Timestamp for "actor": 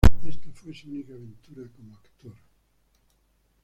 1.95-2.33